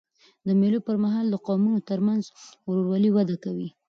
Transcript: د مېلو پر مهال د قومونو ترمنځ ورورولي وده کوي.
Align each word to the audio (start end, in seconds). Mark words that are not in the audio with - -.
د 0.47 0.49
مېلو 0.59 0.79
پر 0.87 0.95
مهال 1.03 1.25
د 1.29 1.35
قومونو 1.47 1.79
ترمنځ 1.89 2.23
ورورولي 2.67 3.09
وده 3.13 3.35
کوي. 3.43 3.69